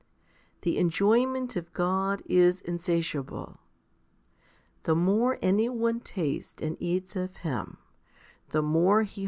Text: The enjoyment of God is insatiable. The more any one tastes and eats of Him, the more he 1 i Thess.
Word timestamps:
The 0.63 0.79
enjoyment 0.79 1.55
of 1.55 1.71
God 1.73 2.23
is 2.25 2.59
insatiable. 2.61 3.59
The 4.81 4.95
more 4.95 5.37
any 5.43 5.69
one 5.69 5.99
tastes 5.99 6.59
and 6.59 6.75
eats 6.79 7.15
of 7.15 7.35
Him, 7.37 7.77
the 8.49 8.63
more 8.63 9.03
he 9.03 9.09
1 9.09 9.09
i 9.09 9.09
Thess. 9.09 9.19